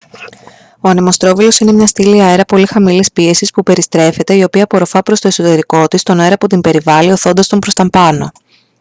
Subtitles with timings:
[0.81, 5.19] ο ανεμοστρόβιλος είναι μια στήλη αέρα πολύ χαμηλής πίεσης που περιστρέφεται η οποία απορροφά προς
[5.19, 8.29] το εσωτερικό της τον αέρα που την περιβάλλει ωθώντας τον προς τα επάνω